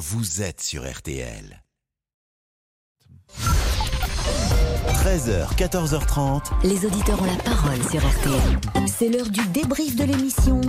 vous 0.00 0.40
êtes 0.40 0.62
sur 0.62 0.90
RTL. 0.90 1.62
13h, 4.94 5.54
14h30. 5.54 6.40
Les 6.64 6.86
auditeurs 6.86 7.20
ont 7.20 7.26
la 7.26 7.36
parole 7.36 7.82
sur 7.90 8.00
RTL. 8.00 8.86
C'est 8.86 9.10
l'heure 9.10 9.28
du 9.28 9.46
débrief 9.48 9.96
de 9.96 10.04
l'émission 10.04 10.62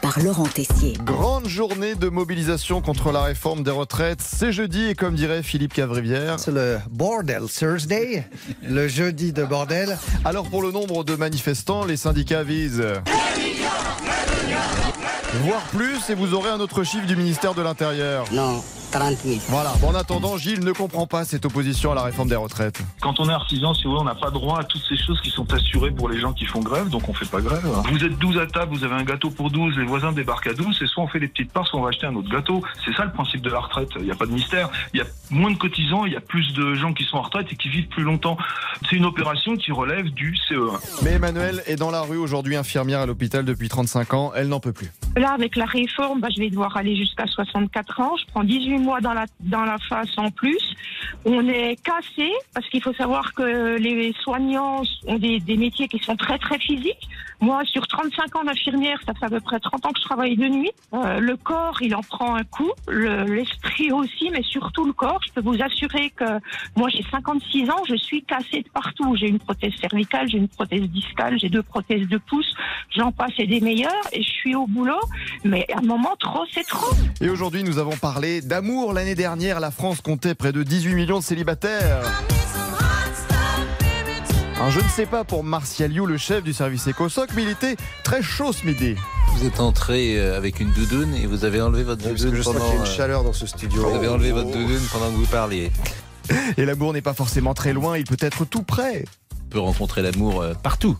par 0.00 0.18
Laurent 0.20 0.46
Tessier. 0.46 0.96
Grande 1.04 1.46
journée 1.46 1.94
de 1.94 2.08
mobilisation 2.08 2.80
contre 2.80 3.12
la 3.12 3.20
réforme 3.24 3.62
des 3.64 3.70
retraites. 3.70 4.22
C'est 4.22 4.50
jeudi 4.50 4.88
et 4.88 4.94
comme 4.94 5.14
dirait 5.14 5.42
Philippe 5.42 5.74
Cavrivière. 5.74 6.40
C'est 6.40 6.52
le 6.52 6.78
Bordel 6.90 7.42
Thursday, 7.50 8.26
le 8.62 8.88
jeudi 8.88 9.34
de 9.34 9.44
bordel. 9.44 9.98
Alors 10.24 10.48
pour 10.48 10.62
le 10.62 10.72
nombre 10.72 11.04
de 11.04 11.16
manifestants, 11.16 11.84
les 11.84 11.98
syndicats 11.98 12.44
visent. 12.44 12.82
Voire 15.40 15.62
plus, 15.62 16.10
et 16.10 16.14
vous 16.14 16.34
aurez 16.34 16.50
un 16.50 16.60
autre 16.60 16.84
chiffre 16.84 17.06
du 17.06 17.16
ministère 17.16 17.54
de 17.54 17.62
l'Intérieur. 17.62 18.26
Non, 18.32 18.62
30 18.90 19.16
000. 19.24 19.40
Voilà. 19.48 19.72
En 19.82 19.94
attendant, 19.94 20.36
Gilles 20.36 20.62
ne 20.62 20.72
comprend 20.72 21.06
pas 21.06 21.24
cette 21.24 21.46
opposition 21.46 21.92
à 21.92 21.94
la 21.94 22.02
réforme 22.02 22.28
des 22.28 22.36
retraites. 22.36 22.82
Quand 23.00 23.18
on 23.18 23.26
est 23.30 23.32
artisan, 23.32 23.72
si 23.72 23.84
vous 23.84 23.92
voulez, 23.92 24.02
on 24.02 24.04
n'a 24.04 24.14
pas 24.14 24.30
droit 24.30 24.60
à 24.60 24.64
toutes 24.64 24.82
ces 24.86 24.96
choses 24.96 25.18
qui 25.22 25.30
sont 25.30 25.50
assurées 25.54 25.90
pour 25.90 26.10
les 26.10 26.20
gens 26.20 26.34
qui 26.34 26.44
font 26.44 26.60
grève, 26.60 26.90
donc 26.90 27.08
on 27.08 27.14
fait 27.14 27.28
pas 27.28 27.40
grève. 27.40 27.66
Vous 27.90 28.04
êtes 28.04 28.18
12 28.18 28.38
à 28.38 28.46
table, 28.46 28.76
vous 28.76 28.84
avez 28.84 28.94
un 28.94 29.04
gâteau 29.04 29.30
pour 29.30 29.50
12, 29.50 29.78
les 29.78 29.86
voisins 29.86 30.12
débarquent 30.12 30.48
à 30.48 30.52
12, 30.52 30.82
et 30.82 30.86
soit 30.86 31.02
on 31.02 31.08
fait 31.08 31.20
des 31.20 31.28
petites 31.28 31.50
parts, 31.50 31.66
soit 31.66 31.80
on 31.80 31.82
va 31.82 31.88
acheter 31.88 32.06
un 32.06 32.14
autre 32.14 32.30
gâteau. 32.30 32.62
C'est 32.84 32.94
ça 32.94 33.06
le 33.06 33.12
principe 33.12 33.40
de 33.40 33.48
la 33.48 33.60
retraite. 33.60 33.88
Il 33.96 34.04
n'y 34.04 34.10
a 34.10 34.16
pas 34.16 34.26
de 34.26 34.32
mystère. 34.32 34.68
Il 34.92 34.98
y 34.98 35.02
a 35.02 35.06
moins 35.30 35.50
de 35.50 35.56
cotisants, 35.56 36.04
il 36.04 36.12
y 36.12 36.16
a 36.16 36.20
plus 36.20 36.52
de 36.52 36.74
gens 36.74 36.92
qui 36.92 37.04
sont 37.04 37.16
en 37.16 37.22
retraite 37.22 37.46
et 37.50 37.56
qui 37.56 37.70
vivent 37.70 37.88
plus 37.88 38.02
longtemps. 38.02 38.36
C'est 38.90 38.96
une 38.96 39.06
opération 39.06 39.56
qui 39.56 39.72
relève 39.72 40.10
du 40.10 40.34
E 40.34 40.54
CE1. 40.54 41.02
Mais 41.02 41.12
Emmanuel 41.12 41.62
est 41.66 41.76
dans 41.76 41.90
la 41.90 42.02
rue 42.02 42.18
aujourd'hui, 42.18 42.56
infirmière 42.56 43.00
à 43.00 43.06
l'hôpital 43.06 43.46
depuis 43.46 43.70
35 43.70 44.12
ans. 44.12 44.32
Elle 44.36 44.48
n'en 44.48 44.60
peut 44.60 44.72
plus. 44.74 44.92
Là, 45.16 45.32
avec 45.32 45.56
la 45.56 45.66
réforme, 45.66 46.20
bah, 46.20 46.28
je 46.34 46.40
vais 46.40 46.48
devoir 46.48 46.76
aller 46.76 46.96
jusqu'à 46.96 47.26
64 47.26 48.00
ans. 48.00 48.16
Je 48.16 48.24
prends 48.28 48.44
18 48.44 48.78
mois 48.78 49.00
dans 49.00 49.12
la, 49.12 49.26
dans 49.40 49.64
la 49.64 49.76
face 49.78 50.16
en 50.16 50.30
plus. 50.30 50.74
On 51.24 51.46
est 51.48 51.76
cassé 51.82 52.30
parce 52.54 52.68
qu'il 52.68 52.82
faut 52.82 52.94
savoir 52.94 53.32
que 53.34 53.76
les 53.76 54.12
soignants 54.22 54.82
ont 55.06 55.18
des, 55.18 55.40
métiers 55.56 55.88
qui 55.88 55.98
sont 55.98 56.16
très 56.16 56.38
très 56.38 56.58
physiques. 56.58 57.08
Moi, 57.40 57.62
sur 57.64 57.86
35 57.88 58.36
ans 58.36 58.44
d'infirmière, 58.44 58.98
ça 59.04 59.14
fait 59.14 59.26
à 59.26 59.28
peu 59.28 59.40
près 59.40 59.58
30 59.58 59.86
ans 59.86 59.90
que 59.90 59.98
je 59.98 60.04
travaille 60.04 60.36
de 60.36 60.46
nuit. 60.46 60.70
Euh, 60.94 61.18
le 61.18 61.36
corps, 61.36 61.76
il 61.82 61.94
en 61.96 62.00
prend 62.02 62.36
un 62.36 62.44
coup. 62.44 62.70
Le- 62.86 63.24
L'esprit 63.24 63.90
aussi, 63.90 64.30
mais 64.30 64.42
surtout 64.44 64.84
le 64.84 64.92
corps. 64.92 65.20
Je 65.26 65.32
peux 65.32 65.40
vous 65.40 65.60
assurer 65.60 66.10
que 66.10 66.24
moi, 66.76 66.88
j'ai 66.88 67.04
56 67.10 67.68
ans, 67.70 67.82
je 67.88 67.96
suis 67.96 68.22
cassée 68.22 68.62
de 68.62 68.68
partout. 68.72 69.16
J'ai 69.16 69.28
une 69.28 69.40
prothèse 69.40 69.72
cervicale, 69.80 70.28
j'ai 70.28 70.38
une 70.38 70.48
prothèse 70.48 70.82
discale, 70.82 71.36
j'ai 71.40 71.48
deux 71.48 71.64
prothèses 71.64 72.06
de 72.06 72.18
pouce. 72.18 72.54
J'en 72.96 73.10
passe 73.10 73.32
et 73.38 73.46
des 73.46 73.60
meilleurs 73.60 73.90
et 74.12 74.22
je 74.22 74.30
suis 74.30 74.54
au 74.54 74.66
boulot. 74.68 75.00
Mais 75.44 75.66
à 75.74 75.78
un 75.78 75.82
moment, 75.82 76.14
trop, 76.20 76.44
c'est 76.52 76.66
trop. 76.66 76.94
Et 77.20 77.28
aujourd'hui, 77.28 77.64
nous 77.64 77.78
avons 77.78 77.96
parlé 77.96 78.40
d'amour. 78.40 78.92
L'année 78.92 79.16
dernière, 79.16 79.58
la 79.58 79.72
France 79.72 80.00
comptait 80.00 80.34
près 80.36 80.52
de 80.52 80.62
18 80.62 81.01
millions 81.02 81.18
de 81.18 81.24
célibataires. 81.24 82.00
Je 84.70 84.78
ne 84.78 84.88
sais 84.88 85.06
pas 85.06 85.24
pour 85.24 85.42
Martial 85.42 85.92
You, 85.92 86.06
le 86.06 86.16
chef 86.16 86.44
du 86.44 86.52
service 86.52 86.86
EcoSoc, 86.86 87.30
mais 87.34 87.42
il 87.42 87.48
était 87.48 87.76
très 88.04 88.22
chaud 88.22 88.52
ce 88.52 88.64
midi. 88.64 88.94
Vous 89.34 89.44
êtes 89.44 89.58
entré 89.58 90.16
euh, 90.20 90.36
avec 90.36 90.60
une 90.60 90.70
doudoune 90.70 91.12
et 91.16 91.26
vous 91.26 91.44
avez 91.44 91.60
enlevé 91.60 91.82
votre 91.82 92.04
Parce 92.04 92.14
que 92.14 92.28
doudoune 92.28 92.42
sens 92.44 92.52
pendant. 92.54 92.64
qu'il 92.66 92.74
y 92.74 92.76
a 92.76 92.80
une 92.84 92.88
euh, 92.88 92.96
chaleur 92.96 93.24
dans 93.24 93.32
ce 93.32 93.48
studio. 93.48 93.82
Vous 93.82 93.96
avez 93.96 94.06
enlevé 94.06 94.30
votre 94.30 94.52
doudoune 94.52 94.82
pendant 94.92 95.06
que 95.06 95.16
vous 95.16 95.26
parliez. 95.26 95.72
Et 96.56 96.64
l'amour 96.64 96.92
n'est 96.92 97.02
pas 97.02 97.14
forcément 97.14 97.52
très 97.52 97.72
loin, 97.72 97.98
il 97.98 98.04
peut 98.04 98.16
être 98.20 98.44
tout 98.44 98.62
près. 98.62 99.04
On 99.46 99.48
peut 99.50 99.58
rencontrer 99.58 100.02
l'amour 100.02 100.40
euh, 100.40 100.54
partout. 100.54 100.96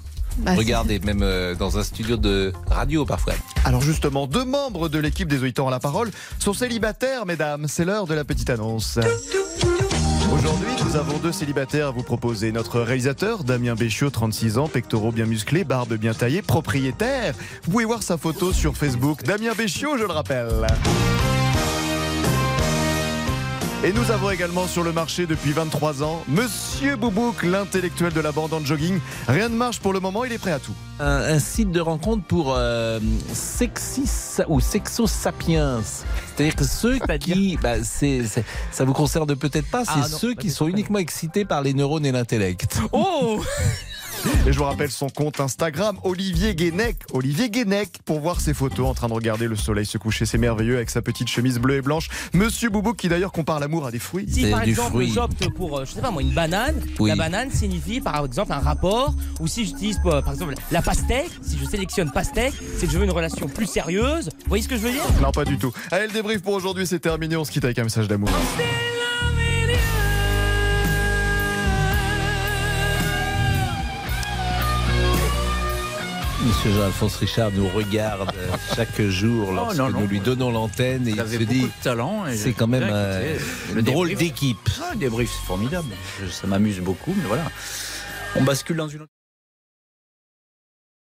Regardez, 0.46 0.98
même 1.00 1.22
euh, 1.22 1.54
dans 1.54 1.78
un 1.78 1.82
studio 1.82 2.16
de 2.16 2.52
radio 2.68 3.04
parfois. 3.04 3.34
Alors 3.64 3.82
justement, 3.82 4.26
deux 4.26 4.44
membres 4.44 4.88
de 4.88 4.98
l'équipe 4.98 5.28
des 5.28 5.38
auditeurs 5.42 5.68
à 5.68 5.70
la 5.70 5.80
parole 5.80 6.10
sont 6.38 6.54
célibataires, 6.54 7.26
mesdames. 7.26 7.66
C'est 7.68 7.84
l'heure 7.84 8.06
de 8.06 8.14
la 8.14 8.24
petite 8.24 8.50
annonce. 8.50 8.98
Aujourd'hui, 10.32 10.68
nous 10.86 10.96
avons 10.96 11.18
deux 11.18 11.30
célibataires 11.30 11.88
à 11.88 11.90
vous 11.90 12.02
proposer. 12.02 12.52
Notre 12.52 12.80
réalisateur, 12.80 13.44
Damien 13.44 13.74
Béchiot, 13.74 14.08
36 14.08 14.56
ans, 14.56 14.66
pectoraux 14.66 15.12
bien 15.12 15.26
musclés, 15.26 15.62
barbe 15.64 15.94
bien 15.94 16.14
taillée, 16.14 16.40
propriétaire. 16.40 17.34
Vous 17.64 17.72
pouvez 17.72 17.84
voir 17.84 18.02
sa 18.02 18.16
photo 18.16 18.52
sur 18.52 18.74
Facebook. 18.74 19.22
Damien 19.24 19.52
Béchiot, 19.54 19.98
je 19.98 20.04
le 20.04 20.12
rappelle. 20.12 20.66
Et 23.84 23.92
nous 23.92 24.12
avons 24.12 24.30
également 24.30 24.68
sur 24.68 24.84
le 24.84 24.92
marché 24.92 25.26
depuis 25.26 25.50
23 25.50 26.04
ans 26.04 26.22
Monsieur 26.28 26.94
Boubouk, 26.94 27.42
l'intellectuel 27.42 28.12
de 28.12 28.20
la 28.20 28.30
bande 28.30 28.52
en 28.54 28.64
jogging. 28.64 29.00
Rien 29.26 29.48
ne 29.48 29.56
marche 29.56 29.80
pour 29.80 29.92
le 29.92 29.98
moment, 29.98 30.24
il 30.24 30.32
est 30.32 30.38
prêt 30.38 30.52
à 30.52 30.60
tout. 30.60 30.74
Un, 31.00 31.06
un 31.34 31.38
site 31.40 31.72
de 31.72 31.80
rencontre 31.80 32.22
pour 32.22 32.54
euh, 32.56 33.00
sexis 33.32 34.38
ou 34.46 34.60
sexo 34.60 35.08
sapiens. 35.08 35.80
C'est-à-dire 36.36 36.54
que 36.54 36.64
ceux 36.64 36.98
qui, 37.20 37.58
bah, 37.60 37.82
c'est- 37.82 38.22
ça 38.70 38.84
vous 38.84 38.92
concerne 38.92 39.34
peut-être 39.34 39.68
pas, 39.68 39.84
c'est 39.84 39.90
Ah, 39.96 40.04
ceux 40.08 40.34
qui 40.34 40.50
sont 40.50 40.68
uniquement 40.68 40.98
excités 41.00 41.44
par 41.44 41.60
les 41.60 41.74
neurones 41.74 42.06
et 42.06 42.12
l'intellect. 42.12 42.78
Oh 42.92 43.42
Et 44.46 44.52
je 44.52 44.58
vous 44.58 44.64
rappelle 44.64 44.90
son 44.90 45.08
compte 45.08 45.40
Instagram, 45.40 45.98
Olivier 46.04 46.54
Guénec. 46.54 46.96
Olivier 47.12 47.48
Guénec, 47.50 47.98
pour 48.04 48.20
voir 48.20 48.40
ses 48.40 48.54
photos 48.54 48.86
en 48.88 48.94
train 48.94 49.08
de 49.08 49.12
regarder 49.12 49.46
le 49.48 49.56
soleil 49.56 49.86
se 49.86 49.98
coucher. 49.98 50.26
C'est 50.26 50.38
merveilleux 50.38 50.76
avec 50.76 50.90
sa 50.90 51.02
petite 51.02 51.28
chemise 51.28 51.58
bleue 51.58 51.76
et 51.76 51.82
blanche. 51.82 52.08
Monsieur 52.32 52.70
Boubouk 52.70 52.96
qui 52.96 53.08
d'ailleurs 53.08 53.32
compare 53.32 53.60
l'amour 53.60 53.86
à 53.86 53.90
des 53.90 53.98
fruits. 53.98 54.26
Si 54.28 54.50
par 54.50 54.62
du 54.62 54.70
exemple 54.70 55.04
j'opte 55.06 55.48
pour, 55.54 55.78
euh, 55.78 55.84
je 55.84 55.92
sais 55.92 56.00
pas 56.00 56.10
moi, 56.10 56.22
une 56.22 56.32
banane, 56.34 56.80
Oui. 56.98 57.10
la 57.10 57.16
banane 57.16 57.50
signifie 57.50 58.00
par 58.00 58.24
exemple 58.24 58.52
un 58.52 58.58
rapport, 58.58 59.14
ou 59.40 59.46
si 59.46 59.64
j'utilise 59.64 59.98
euh, 60.06 60.22
par 60.22 60.32
exemple 60.32 60.54
la 60.70 60.82
pastèque, 60.82 61.30
si 61.42 61.58
je 61.58 61.64
sélectionne 61.64 62.10
pastèque, 62.10 62.54
c'est 62.78 62.86
que 62.86 62.92
je 62.92 62.98
veux 62.98 63.04
une 63.04 63.10
relation 63.10 63.48
plus 63.48 63.66
sérieuse. 63.66 64.26
Vous 64.42 64.48
voyez 64.48 64.62
ce 64.62 64.68
que 64.68 64.76
je 64.76 64.82
veux 64.82 64.92
dire? 64.92 65.02
Non, 65.20 65.30
pas 65.32 65.44
du 65.44 65.58
tout. 65.58 65.72
Allez, 65.90 66.06
le 66.06 66.12
débrief 66.12 66.42
pour 66.42 66.54
aujourd'hui, 66.54 66.86
c'est 66.86 67.00
terminé. 67.00 67.36
On 67.36 67.44
se 67.44 67.50
quitte 67.50 67.64
avec 67.64 67.78
un 67.78 67.84
message 67.84 68.08
d'amour. 68.08 68.30
Monsieur 76.44 76.72
Jean-Alphonse 76.72 77.16
Richard 77.16 77.52
nous 77.52 77.68
regarde 77.68 78.32
chaque 78.74 79.00
jour 79.00 79.52
lorsque 79.52 79.78
non, 79.78 79.90
non. 79.90 80.00
nous 80.00 80.06
lui 80.08 80.18
donnons 80.18 80.50
l'antenne 80.50 81.06
et 81.06 81.12
il 81.12 81.16
se 81.16 81.36
dit 81.44 81.68
talent. 81.82 82.24
c'est 82.34 82.52
quand 82.52 82.66
même 82.66 82.82
écoutez, 82.82 83.38
une 83.70 83.74
le 83.76 83.82
drôle 83.82 84.14
d'équipe. 84.14 84.68
Ah, 84.82 84.96
débrief, 84.96 85.30
c'est 85.30 85.46
formidable. 85.46 85.94
Ça 86.30 86.46
m'amuse 86.48 86.80
beaucoup, 86.80 87.14
mais 87.16 87.24
voilà. 87.28 87.44
On 88.34 88.42
bascule 88.42 88.76
dans 88.76 88.88
une 88.88 89.02
autre. 89.02 89.12